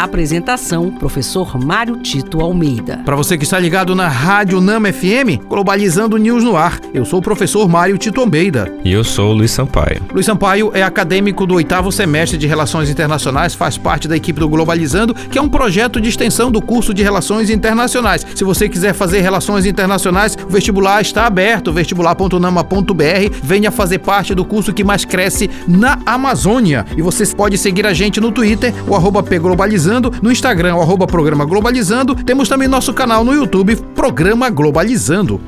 Apresentação: 0.00 0.90
Professor 0.90 1.62
Mário 1.62 1.98
Tito 1.98 2.40
Almeida. 2.40 3.02
Para 3.04 3.14
você 3.14 3.36
que 3.36 3.44
está 3.44 3.58
ligado 3.58 3.94
na 3.94 4.08
Rádio 4.08 4.58
Nama 4.58 4.90
FM, 4.90 5.44
Globalizando 5.46 6.16
News 6.16 6.42
no 6.42 6.56
ar. 6.56 6.80
Eu 6.94 7.04
sou 7.04 7.18
o 7.18 7.22
professor 7.22 7.68
Mário 7.68 7.98
Tito 7.98 8.18
Almeida. 8.18 8.72
E 8.82 8.90
eu 8.90 9.04
sou 9.04 9.32
o 9.32 9.34
Luiz 9.34 9.50
Sampaio. 9.50 10.00
Luiz 10.10 10.24
Sampaio 10.24 10.70
é 10.72 10.82
acadêmico 10.82 11.44
do 11.44 11.54
oitavo 11.54 11.92
semestre 11.92 12.38
de 12.38 12.46
Relações 12.46 12.88
Internacionais, 12.88 13.54
faz 13.54 13.76
parte 13.76 14.08
da 14.08 14.16
equipe 14.16 14.40
do 14.40 14.48
Globalizando, 14.48 15.14
que 15.14 15.38
é 15.38 15.42
um 15.42 15.50
projeto 15.50 16.00
de 16.00 16.08
extensão 16.08 16.50
do 16.50 16.62
curso 16.62 16.94
de 16.94 17.02
Relações 17.02 17.50
Internacionais. 17.50 18.26
Se 18.34 18.42
você 18.42 18.70
quiser 18.70 18.94
fazer 18.94 19.20
Relações 19.20 19.66
Internacionais, 19.66 20.34
o 20.34 20.50
vestibular 20.50 21.02
está 21.02 21.26
aberto, 21.26 21.74
vestibular.nama.br. 21.74 23.36
Venha 23.42 23.70
fazer 23.70 23.98
parte 23.98 24.34
do 24.34 24.46
curso 24.46 24.72
que 24.72 24.82
mais 24.82 25.04
cresce 25.04 25.50
na 25.68 25.98
Amazônia. 26.06 26.86
E 26.96 27.02
você 27.02 27.26
pode 27.26 27.58
seguir 27.58 27.84
a 27.84 27.92
gente 27.92 28.18
no 28.18 28.32
Twitter, 28.32 28.72
o 28.88 28.94
arroba 28.94 29.20
Globalizando 29.20 29.89
Globalizando, 29.90 30.12
no 30.22 30.30
Instagram, 30.30 30.76
o 30.76 30.80
arroba 30.80 31.06
Programa 31.06 31.44
Globalizando. 31.44 32.14
Temos 32.14 32.48
também 32.48 32.68
nosso 32.68 32.94
canal 32.94 33.24
no 33.24 33.32
YouTube, 33.32 33.74
Programa 33.94 34.48
Globalizando. 34.48 35.40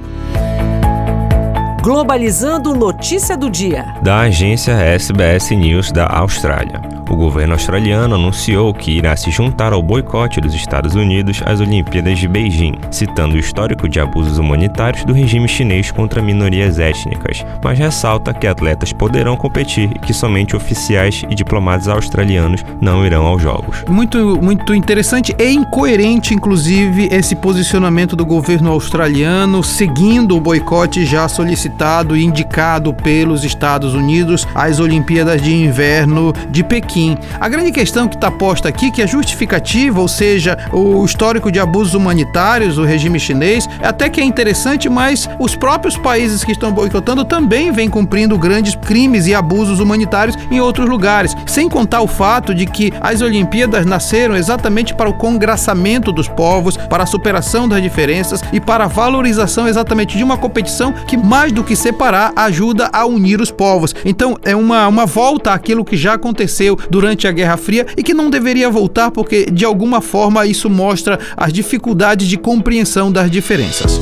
Globalizando 1.80 2.74
notícia 2.74 3.36
do 3.36 3.48
dia. 3.48 3.84
Da 4.02 4.20
agência 4.22 4.72
SBS 4.72 5.54
News 5.54 5.92
da 5.92 6.06
Austrália. 6.06 6.91
O 7.12 7.16
governo 7.16 7.52
australiano 7.52 8.14
anunciou 8.14 8.72
que 8.72 8.90
irá 8.90 9.14
se 9.14 9.30
juntar 9.30 9.74
ao 9.74 9.82
boicote 9.82 10.40
dos 10.40 10.54
Estados 10.54 10.94
Unidos 10.94 11.42
às 11.44 11.60
Olimpíadas 11.60 12.18
de 12.18 12.26
Beijing, 12.26 12.72
citando 12.90 13.34
o 13.34 13.38
histórico 13.38 13.86
de 13.86 14.00
abusos 14.00 14.38
humanitários 14.38 15.04
do 15.04 15.12
regime 15.12 15.46
chinês 15.46 15.90
contra 15.90 16.22
minorias 16.22 16.78
étnicas, 16.78 17.44
mas 17.62 17.78
ressalta 17.78 18.32
que 18.32 18.46
atletas 18.46 18.94
poderão 18.94 19.36
competir 19.36 19.90
e 19.94 19.98
que 19.98 20.14
somente 20.14 20.56
oficiais 20.56 21.22
e 21.28 21.34
diplomatas 21.34 21.86
australianos 21.86 22.64
não 22.80 23.04
irão 23.04 23.26
aos 23.26 23.42
Jogos. 23.42 23.84
Muito, 23.90 24.40
muito 24.40 24.74
interessante 24.74 25.34
e 25.38 25.52
incoerente, 25.52 26.32
inclusive, 26.32 27.08
esse 27.12 27.36
posicionamento 27.36 28.16
do 28.16 28.24
governo 28.24 28.70
australiano, 28.70 29.62
seguindo 29.62 30.34
o 30.34 30.40
boicote 30.40 31.04
já 31.04 31.28
solicitado 31.28 32.16
e 32.16 32.24
indicado 32.24 32.94
pelos 32.94 33.44
Estados 33.44 33.92
Unidos 33.92 34.48
às 34.54 34.80
Olimpíadas 34.80 35.42
de 35.42 35.52
Inverno 35.52 36.32
de 36.50 36.64
Pequim. 36.64 37.01
A 37.40 37.48
grande 37.48 37.72
questão 37.72 38.08
que 38.08 38.14
está 38.14 38.30
posta 38.30 38.68
aqui, 38.68 38.90
que 38.90 39.02
é 39.02 39.06
justificativa, 39.06 40.00
ou 40.00 40.08
seja, 40.08 40.56
o 40.72 41.04
histórico 41.04 41.50
de 41.50 41.58
abusos 41.58 41.94
humanitários 41.94 42.76
do 42.76 42.84
regime 42.84 43.18
chinês, 43.18 43.68
é 43.80 43.88
até 43.88 44.08
que 44.08 44.20
é 44.20 44.24
interessante, 44.24 44.88
mas 44.88 45.28
os 45.38 45.54
próprios 45.54 45.96
países 45.96 46.44
que 46.44 46.52
estão 46.52 46.72
boicotando 46.72 47.24
também 47.24 47.72
vêm 47.72 47.88
cumprindo 47.88 48.38
grandes 48.38 48.74
crimes 48.74 49.26
e 49.26 49.34
abusos 49.34 49.80
humanitários 49.80 50.36
em 50.50 50.60
outros 50.60 50.88
lugares. 50.88 51.34
Sem 51.46 51.68
contar 51.68 52.00
o 52.00 52.06
fato 52.06 52.54
de 52.54 52.66
que 52.66 52.92
as 53.00 53.20
Olimpíadas 53.20 53.86
nasceram 53.86 54.36
exatamente 54.36 54.94
para 54.94 55.08
o 55.08 55.14
congraçamento 55.14 56.12
dos 56.12 56.28
povos, 56.28 56.76
para 56.76 57.04
a 57.04 57.06
superação 57.06 57.68
das 57.68 57.82
diferenças 57.82 58.42
e 58.52 58.60
para 58.60 58.84
a 58.84 58.88
valorização 58.88 59.68
exatamente 59.68 60.16
de 60.16 60.24
uma 60.24 60.36
competição 60.36 60.92
que, 61.06 61.16
mais 61.16 61.52
do 61.52 61.64
que 61.64 61.76
separar, 61.76 62.32
ajuda 62.36 62.90
a 62.92 63.04
unir 63.04 63.40
os 63.40 63.50
povos. 63.50 63.94
Então, 64.04 64.36
é 64.44 64.54
uma, 64.54 64.86
uma 64.88 65.06
volta 65.06 65.52
àquilo 65.52 65.84
que 65.84 65.96
já 65.96 66.14
aconteceu 66.14 66.78
durante 66.90 67.26
a 67.26 67.32
Guerra 67.32 67.56
Fria 67.56 67.86
e 67.96 68.02
que 68.02 68.14
não 68.14 68.30
deveria 68.30 68.70
voltar 68.70 69.10
porque 69.10 69.46
de 69.46 69.64
alguma 69.64 70.00
forma 70.00 70.46
isso 70.46 70.68
mostra 70.68 71.18
as 71.36 71.52
dificuldades 71.52 72.28
de 72.28 72.36
compreensão 72.36 73.10
das 73.10 73.30
diferenças. 73.30 74.00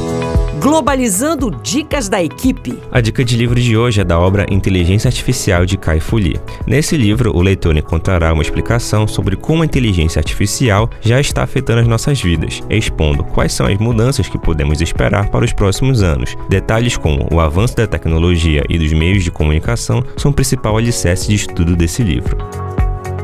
Globalizando 0.60 1.50
dicas 1.62 2.06
da 2.06 2.22
equipe. 2.22 2.78
A 2.92 3.00
dica 3.00 3.24
de 3.24 3.34
livro 3.34 3.58
de 3.58 3.78
hoje 3.78 4.02
é 4.02 4.04
da 4.04 4.18
obra 4.18 4.44
Inteligência 4.50 5.08
Artificial 5.08 5.64
de 5.64 5.78
Kai 5.78 6.00
Fu 6.00 6.18
Lee. 6.18 6.38
Nesse 6.66 6.98
livro, 6.98 7.34
o 7.34 7.40
leitor 7.40 7.74
encontrará 7.78 8.30
uma 8.30 8.42
explicação 8.42 9.08
sobre 9.08 9.36
como 9.36 9.62
a 9.62 9.64
inteligência 9.64 10.18
artificial 10.18 10.90
já 11.00 11.18
está 11.18 11.42
afetando 11.42 11.80
as 11.80 11.88
nossas 11.88 12.20
vidas, 12.20 12.62
expondo 12.68 13.24
quais 13.24 13.54
são 13.54 13.66
as 13.66 13.78
mudanças 13.78 14.28
que 14.28 14.38
podemos 14.38 14.82
esperar 14.82 15.30
para 15.30 15.46
os 15.46 15.52
próximos 15.54 16.02
anos. 16.02 16.36
Detalhes 16.50 16.94
como 16.94 17.26
o 17.32 17.40
avanço 17.40 17.76
da 17.76 17.86
tecnologia 17.86 18.62
e 18.68 18.78
dos 18.78 18.92
meios 18.92 19.24
de 19.24 19.30
comunicação 19.30 20.04
são 20.14 20.30
o 20.30 20.34
principal 20.34 20.76
alicerce 20.76 21.26
de 21.26 21.36
estudo 21.36 21.74
desse 21.74 22.02
livro. 22.02 22.36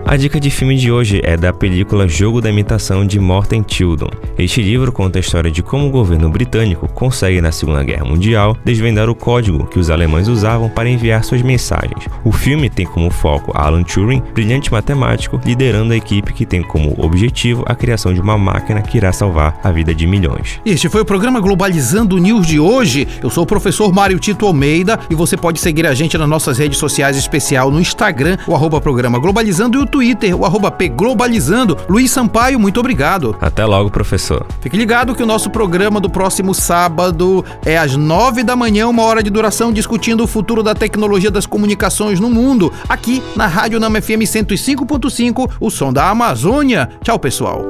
A 0.08 0.16
dica 0.16 0.38
de 0.38 0.50
filme 0.52 0.76
de 0.76 0.92
hoje 0.92 1.20
é 1.24 1.36
da 1.36 1.52
película 1.52 2.06
Jogo 2.06 2.40
da 2.40 2.48
Imitação 2.48 3.04
de 3.04 3.18
Morten 3.18 3.60
Tildon. 3.60 4.08
Este 4.38 4.62
livro 4.62 4.92
conta 4.92 5.18
a 5.18 5.20
história 5.20 5.50
de 5.50 5.64
como 5.64 5.88
o 5.88 5.90
governo 5.90 6.30
britânico 6.30 6.86
consegue, 6.86 7.40
na 7.40 7.50
Segunda 7.50 7.82
Guerra 7.82 8.04
Mundial, 8.04 8.56
desvendar 8.64 9.10
o 9.10 9.16
código 9.16 9.66
que 9.66 9.80
os 9.80 9.90
alemães 9.90 10.28
usavam 10.28 10.68
para 10.68 10.88
enviar 10.88 11.24
suas 11.24 11.42
mensagens. 11.42 12.06
O 12.24 12.30
filme 12.30 12.70
tem 12.70 12.86
como 12.86 13.10
foco 13.10 13.50
Alan 13.52 13.82
Turing, 13.82 14.22
brilhante 14.32 14.70
matemático, 14.70 15.40
liderando 15.44 15.92
a 15.92 15.96
equipe 15.96 16.32
que 16.32 16.46
tem 16.46 16.62
como 16.62 16.94
objetivo 16.98 17.64
a 17.66 17.74
criação 17.74 18.14
de 18.14 18.20
uma 18.20 18.38
máquina 18.38 18.82
que 18.82 18.96
irá 18.96 19.12
salvar 19.12 19.58
a 19.64 19.72
vida 19.72 19.92
de 19.92 20.06
milhões. 20.06 20.60
Este 20.64 20.88
foi 20.88 21.00
o 21.00 21.04
programa 21.04 21.40
Globalizando 21.40 22.16
News 22.18 22.46
de 22.46 22.60
hoje. 22.60 23.08
Eu 23.20 23.28
sou 23.28 23.42
o 23.42 23.46
professor 23.46 23.92
Mário 23.92 24.20
Tito 24.20 24.46
Almeida 24.46 25.00
e 25.10 25.16
você 25.16 25.36
pode 25.36 25.58
seguir 25.58 25.84
a 25.84 25.94
gente 25.94 26.16
nas 26.16 26.28
nossas 26.28 26.58
redes 26.58 26.78
sociais, 26.78 27.16
especial 27.16 27.72
no 27.72 27.80
Instagram, 27.80 28.38
o 28.46 28.80
programa 28.80 29.18
Globalizando 29.18 29.78
e 29.78 29.82
o 29.82 29.95
Twitter, 29.96 30.38
o 30.38 30.44
arroba 30.44 30.70
Globalizando. 30.94 31.78
Luiz 31.88 32.10
Sampaio, 32.10 32.60
muito 32.60 32.78
obrigado. 32.78 33.34
Até 33.40 33.64
logo, 33.64 33.90
professor. 33.90 34.46
Fique 34.60 34.76
ligado 34.76 35.14
que 35.14 35.22
o 35.22 35.26
nosso 35.26 35.48
programa 35.48 35.98
do 35.98 36.10
próximo 36.10 36.52
sábado 36.52 37.42
é 37.64 37.78
às 37.78 37.96
nove 37.96 38.42
da 38.42 38.54
manhã, 38.54 38.88
uma 38.88 39.02
hora 39.04 39.22
de 39.22 39.30
duração, 39.30 39.72
discutindo 39.72 40.22
o 40.22 40.26
futuro 40.26 40.62
da 40.62 40.74
tecnologia 40.74 41.30
das 41.30 41.46
comunicações 41.46 42.20
no 42.20 42.28
mundo, 42.28 42.70
aqui 42.86 43.22
na 43.34 43.46
Rádio 43.46 43.80
Nama 43.80 44.02
FM 44.02 44.20
105.5, 44.26 45.52
o 45.58 45.70
som 45.70 45.90
da 45.90 46.10
Amazônia. 46.10 46.90
Tchau, 47.02 47.18
pessoal. 47.18 47.64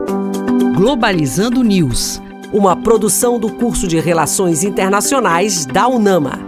Globalizando 0.74 1.62
News, 1.62 2.20
uma 2.52 2.74
produção 2.74 3.38
do 3.38 3.52
curso 3.52 3.86
de 3.86 4.00
Relações 4.00 4.64
Internacionais 4.64 5.64
da 5.64 5.86
UNAMA. 5.86 6.45